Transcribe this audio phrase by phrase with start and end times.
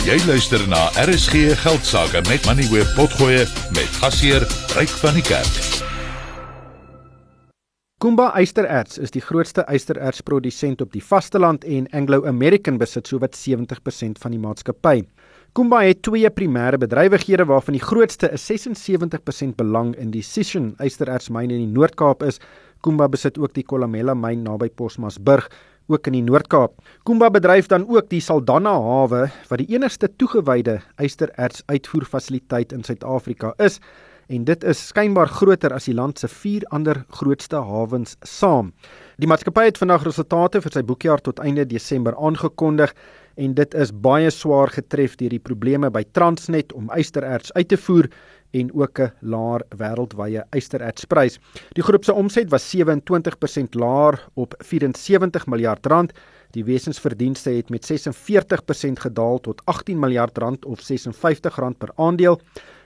[0.00, 3.42] Jy luister na RSG Geldsaake met Money Web Potgoe
[3.76, 5.58] met gasheer Ryk van die Kerk.
[8.00, 14.16] Kumba Eystererts is die grootste eysterertsprodusent op die vasteland en Anglo American besit sowat 70%
[14.24, 15.02] van die maatskappy.
[15.52, 21.50] Kumba het twee primêre bedrywighede waarvan die grootste 'n 76% belang in die Sishen eysterertsmyn
[21.50, 22.40] in die Noord-Kaap is.
[22.80, 25.50] Kumba besit ook die Kolomela myn naby Posmasburg
[25.90, 26.76] ook in die Noord-Kaap.
[27.04, 33.54] Kumba bedryf dan ook die Saldanha hawe wat die enigste toegewyde eystererts uitvoerfasiliteit in Suid-Afrika
[33.58, 33.80] is
[34.30, 38.70] en dit is skynbaar groter as die land se vier ander grootste hawens saam.
[39.18, 42.94] Die maatskappy het vandag resultate vir sy boekjaar tot einde Desember aangekondig
[43.36, 47.76] en dit is baie swaar getref deur die probleme by Transnet om eystererts uit te
[47.76, 48.08] voer
[48.50, 51.38] en ook 'n laer wêreldwye ysterertsprys.
[51.72, 56.12] Die groep se omset was 27% laer op 74 miljard rand.
[56.50, 62.40] Die wesensverdienste het met 46% gedaal tot 18 miljard rand of 56 rand per aandeel.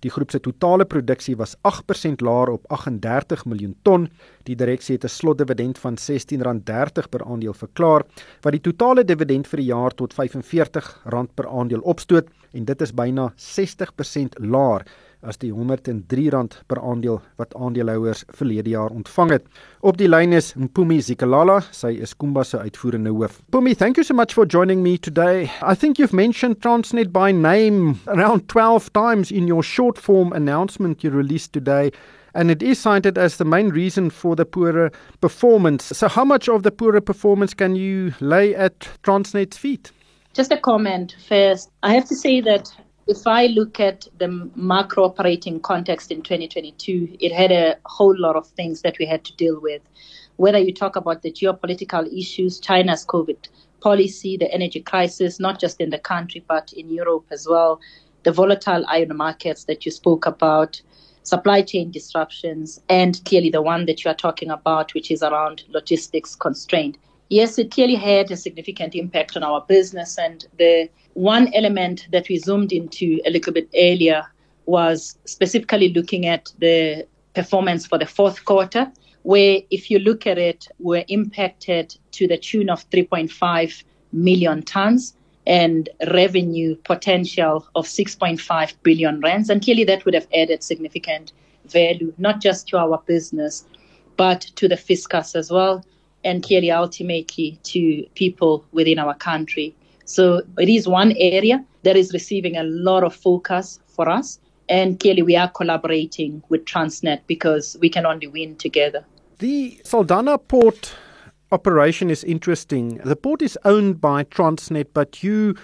[0.00, 4.08] Die groep se totale produksie was 8% laer op 38 miljoen ton.
[4.44, 8.04] Die direksie het 'n slotdividend van R16.30 per aandeel verklaar,
[8.42, 12.94] wat die totale dividend vir die jaar tot R45 per aandeel opstoot en dit is
[12.94, 14.84] byna 60% laer
[15.22, 19.46] as die R103 per aandeel wat aandeelhouers verlede jaar ontvang het.
[19.80, 23.40] Op die lyn is Mpumi Zikalala, sy is Kumba se uitvoerende hoof.
[23.48, 25.50] Mpumi, thank you so much for joining me today.
[25.62, 31.02] I think you've mentioned Transnet by name around 12 times in your short form announcement
[31.02, 31.90] you released today.
[32.34, 35.86] And it is cited as the main reason for the poorer performance.
[35.86, 39.90] So, how much of the poorer performance can you lay at Transnet's feet?
[40.34, 41.70] Just a comment first.
[41.82, 42.70] I have to say that
[43.08, 48.36] if I look at the macro operating context in 2022, it had a whole lot
[48.36, 49.80] of things that we had to deal with.
[50.36, 53.48] Whether you talk about the geopolitical issues, China's COVID
[53.80, 57.80] policy, the energy crisis, not just in the country, but in Europe as well,
[58.24, 60.82] the volatile iron markets that you spoke about,
[61.22, 65.64] supply chain disruptions, and clearly the one that you are talking about, which is around
[65.68, 66.98] logistics constraint.
[67.30, 72.28] Yes, it clearly had a significant impact on our business, and the one element that
[72.28, 74.24] we zoomed into a little bit earlier
[74.66, 78.88] was specifically looking at the performance for the fourth quarter,
[79.24, 85.14] where if you look at it, we're impacted to the tune of 3.5 million tons
[85.44, 89.50] and revenue potential of 6.5 billion rands.
[89.50, 91.32] And clearly that would have added significant
[91.64, 93.64] value, not just to our business,
[94.16, 95.84] but to the fiscus as well,
[96.22, 99.74] and clearly ultimately to people within our country.
[100.08, 104.38] So it is one area that is receiving a lot of focus for us.
[104.70, 109.04] And clearly, we are collaborating with Transnet because we can only win together.
[109.38, 110.94] The Saldanha port
[111.52, 112.96] operation is interesting.
[113.04, 115.54] The port is owned by Transnet, but you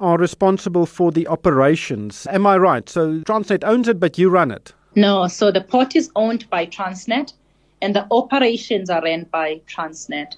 [0.00, 2.26] are responsible for the operations.
[2.30, 2.88] Am I right?
[2.88, 4.72] So Transnet owns it, but you run it?
[4.96, 7.34] No, so the port is owned by Transnet,
[7.80, 10.34] and the operations are run by Transnet.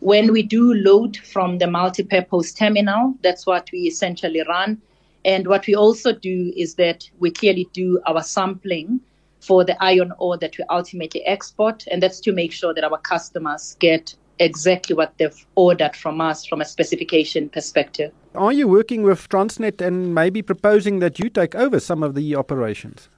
[0.00, 4.80] When we do load from the multi-purpose terminal, that's what we essentially run.
[5.24, 9.00] And what we also do is that we clearly do our sampling
[9.40, 12.98] for the iron ore that we ultimately export, and that's to make sure that our
[12.98, 18.12] customers get exactly what they've ordered from us from a specification perspective.
[18.34, 22.36] Are you working with Transnet and maybe proposing that you take over some of the
[22.36, 23.08] operations?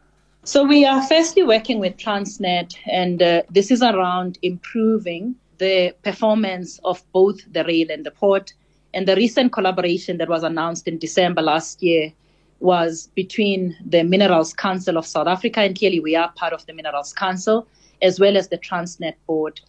[0.44, 6.80] So we are firstly working with Transnet, and uh, this is around improving the performance
[6.84, 8.52] of both the rail and the port.
[8.94, 12.12] And the recent collaboration that was announced in December last year
[12.60, 16.72] was between the Minerals Council of South Africa, and clearly we are part of the
[16.72, 17.68] Minerals Council,
[18.02, 19.60] as well as the Transnet Board.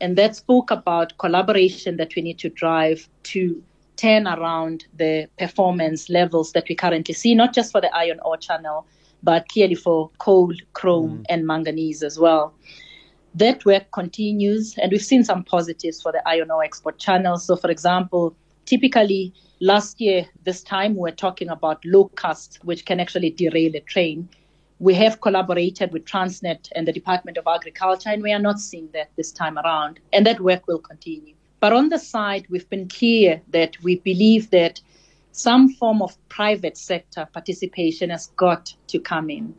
[0.00, 3.62] And that spoke about collaboration that we need to drive to
[3.96, 8.36] turn around the performance levels that we currently see, not just for the iron ore
[8.36, 8.86] channel,
[9.22, 11.24] but clearly for coal, chrome, mm.
[11.28, 12.54] and manganese as well.
[13.34, 17.36] That work continues, and we've seen some positives for the iron ore export channel.
[17.38, 18.34] So, for example,
[18.64, 24.28] typically last year, this time, we're talking about locusts, which can actually derail a train.
[24.80, 28.88] We have collaborated with Transnet and the Department of Agriculture, and we are not seeing
[28.92, 30.00] that this time around.
[30.12, 31.34] And that work will continue.
[31.60, 34.80] But on the side, we've been clear that we believe that
[35.32, 39.54] some form of private sector participation has got to come in.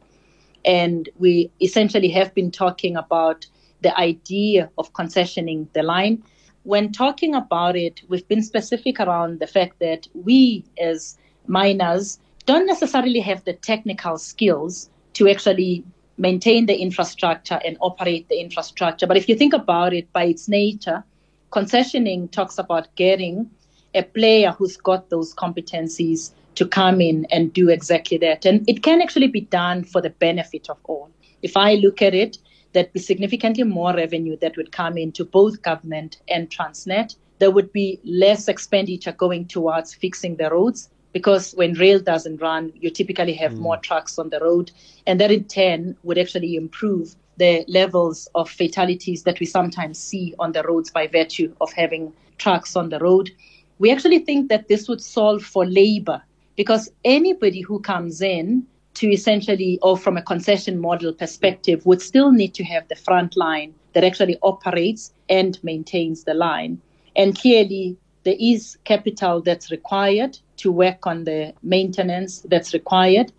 [0.65, 3.45] And we essentially have been talking about
[3.81, 6.23] the idea of concessioning the line.
[6.63, 11.17] When talking about it, we've been specific around the fact that we as
[11.47, 15.83] miners don't necessarily have the technical skills to actually
[16.17, 19.07] maintain the infrastructure and operate the infrastructure.
[19.07, 21.03] But if you think about it by its nature,
[21.51, 23.49] concessioning talks about getting
[23.95, 28.45] a player who's got those competencies to come in and do exactly that.
[28.45, 31.09] And it can actually be done for the benefit of all.
[31.41, 32.37] If I look at it,
[32.73, 37.15] there'd be significantly more revenue that would come into both government and Transnet.
[37.39, 42.71] There would be less expenditure going towards fixing the roads because when rail doesn't run,
[42.75, 43.59] you typically have mm.
[43.59, 44.71] more trucks on the road.
[45.07, 50.35] And that in turn would actually improve the levels of fatalities that we sometimes see
[50.39, 53.31] on the roads by virtue of having trucks on the road.
[53.79, 56.21] We actually think that this would solve for labor
[56.57, 58.67] because anybody who comes in
[58.99, 63.37] to essentially, or from a concession model perspective, would still need to have the front
[63.37, 66.81] line that actually operates and maintains the line.
[67.15, 73.31] And clearly, there is capital that's required to work on the maintenance that's required.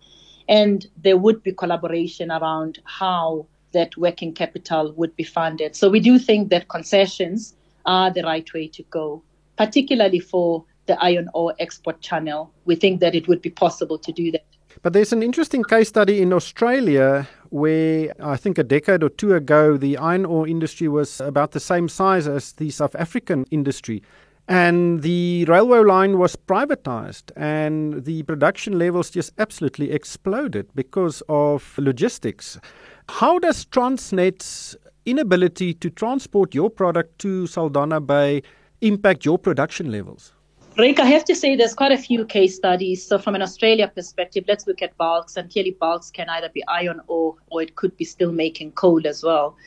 [0.49, 5.75] And there would be collaboration around how that working capital would be funded.
[5.75, 7.55] So we do think that concessions
[7.85, 9.21] are the right way to go,
[9.57, 12.51] particularly for the iron ore export channel.
[12.65, 14.45] We think that it would be possible to do that.
[14.81, 19.33] But there's an interesting case study in Australia where I think a decade or two
[19.35, 24.01] ago the iron ore industry was about the same size as the South African industry.
[24.47, 31.77] And the railway line was privatized, and the production levels just absolutely exploded because of
[31.77, 32.59] logistics.
[33.07, 34.75] How does Transnet's
[35.05, 38.41] inability to transport your product to Saldanha Bay
[38.81, 40.33] impact your production levels?
[40.77, 43.05] Rick, I have to say there's quite a few case studies.
[43.05, 45.35] So, from an Australia perspective, let's look at bulks.
[45.35, 49.21] And clearly, bulks can either be iron ore or it could be steelmaking coal as
[49.21, 49.57] well.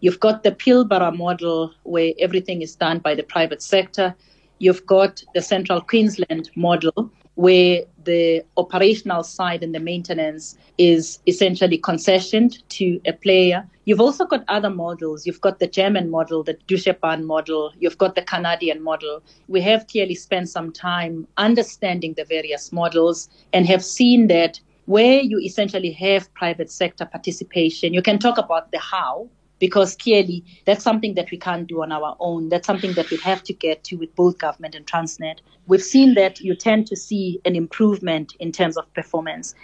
[0.00, 4.14] You've got the Pilbara model where everything is done by the private sector.
[4.58, 11.78] You've got the Central Queensland model where the operational side and the maintenance is essentially
[11.78, 13.68] concessioned to a player.
[13.84, 15.26] You've also got other models.
[15.26, 16.96] You've got the German model, the Deutsche
[17.34, 17.72] model.
[17.78, 19.22] You've got the Canadian model.
[19.46, 25.20] We have clearly spent some time understanding the various models and have seen that where
[25.20, 29.28] you essentially have private sector participation, you can talk about the how,
[29.58, 32.48] because clearly that's something that we can't do on our own.
[32.48, 35.38] That's something that we have to get to with both government and Transnet.
[35.66, 39.54] We've seen that you tend to see an improvement in terms of performance.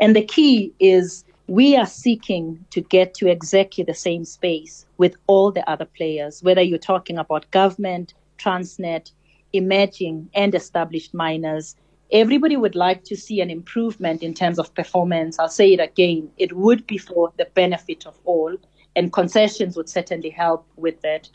[0.00, 5.16] And the key is we are seeking to get to exactly the same space with
[5.26, 9.10] all the other players, whether you're talking about government, Transnet,
[9.52, 11.76] emerging and established miners.
[12.10, 15.38] Everybody would like to see an improvement in terms of performance.
[15.38, 16.30] I'll say it again.
[16.36, 18.56] It would be for the benefit of all
[18.96, 21.28] and concessions would certainly help with that.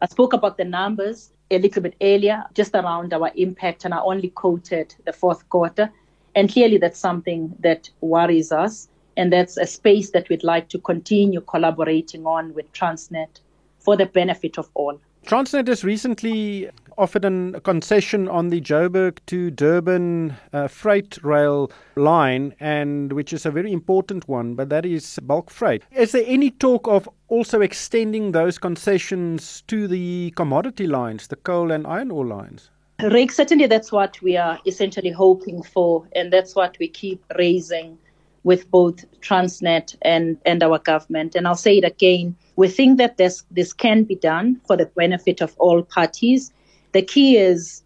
[0.00, 4.00] I spoke about the numbers a little bit earlier, just around our impact, and I
[4.00, 5.90] only quoted the fourth quarter.
[6.34, 10.78] And clearly, that's something that worries us, and that's a space that we'd like to
[10.78, 13.40] continue collaborating on with Transnet
[13.78, 15.00] for the benefit of all.
[15.26, 22.54] Transnet has recently offered a concession on the Joburg to Durban uh, freight rail line,
[22.60, 25.82] and which is a very important one, but that is bulk freight.
[25.92, 31.70] Is there any talk of also extending those concessions to the commodity lines, the coal
[31.70, 32.70] and iron ore lines?
[33.00, 37.96] Rick, certainly that's what we are essentially hoping for, and that's what we keep raising
[38.42, 41.36] with both Transnet and, and our government.
[41.36, 44.86] And I'll say it again we think that this, this can be done for the
[44.86, 46.52] benefit of all parties.
[46.92, 47.82] The key is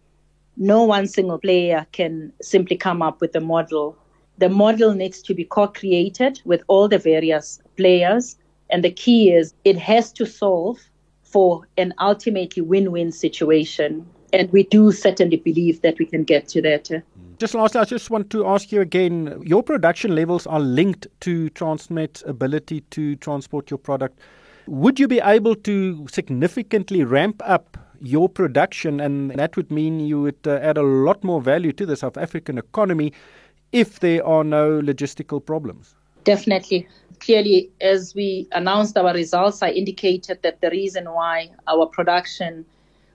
[0.57, 3.97] no one single player can simply come up with a model.
[4.37, 8.37] The model needs to be co created with all the various players.
[8.69, 10.79] And the key is it has to solve
[11.23, 14.05] for an ultimately win win situation.
[14.31, 16.89] And we do certainly believe that we can get to that.
[17.37, 21.49] Just lastly, I just want to ask you again your production levels are linked to
[21.51, 24.19] Transnet's ability to transport your product
[24.67, 30.21] would you be able to significantly ramp up your production, and that would mean you
[30.21, 33.13] would uh, add a lot more value to the South African economy
[33.71, 35.95] if there are no logistical problems?
[36.25, 36.87] Definitely.
[37.19, 42.65] Clearly, as we announced our results, I indicated that the reason why our production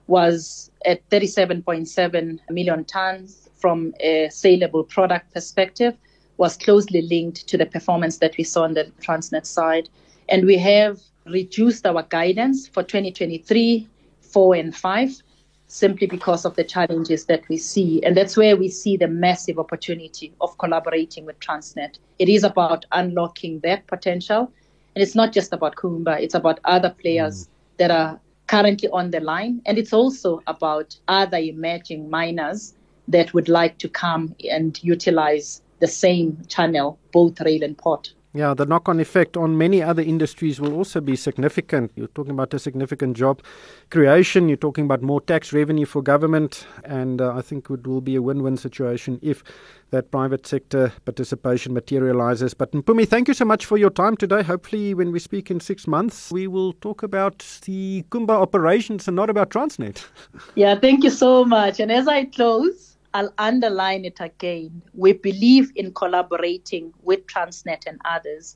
[0.07, 5.95] was at 37.7 million tons from a saleable product perspective
[6.37, 9.89] was closely linked to the performance that we saw on the Transnet side.
[10.29, 13.87] And we have reduced our guidance for 2023,
[14.31, 15.21] 4 and 5
[15.67, 18.01] simply because of the challenges that we see.
[18.03, 21.99] And that's where we see the massive opportunity of collaborating with Transnet.
[22.17, 24.51] It is about unlocking that potential.
[24.95, 27.49] And it's not just about Kumba, it's about other players mm.
[27.77, 29.61] that are currently on the line.
[29.67, 32.73] And it's also about other emerging miners
[33.07, 38.13] that would like to come and utilize the same channel, both rail and port.
[38.31, 41.91] Yeah, the knock on effect on many other industries will also be significant.
[41.95, 43.41] You're talking about a significant job
[43.89, 48.01] creation, you're talking about more tax revenue for government, and uh, I think it will
[48.01, 49.43] be a win win situation if
[49.89, 52.53] that private sector participation materializes.
[52.53, 54.43] But Mpumi, thank you so much for your time today.
[54.43, 59.15] Hopefully, when we speak in six months, we will talk about the Kumba operations and
[59.15, 60.05] not about Transnet.
[60.53, 61.79] yeah, thank you so much.
[61.79, 64.81] And as I close, I'll underline it again.
[64.93, 68.55] We believe in collaborating with Transnet and others.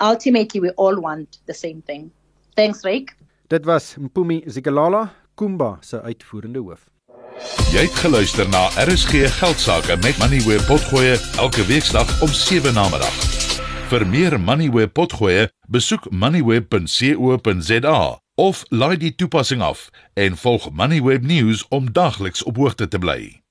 [0.00, 2.10] Ultimately, we all want the same thing.
[2.54, 3.16] Thanks, Rick.
[3.48, 6.90] Dit was Mpumi Zikalala, Kumba se uitvoerende hoof.
[7.72, 12.88] Jy het geluister na RSG Geldsaake met Money where potgoe elke weeksdag om 7 na
[12.88, 13.16] middag.
[13.90, 17.98] Vir meer Money where potgoe, besoek moneyweb.co.za
[18.36, 23.45] of laai die toepassing af en volg Moneyweb News om dagliks op hoogte te bly.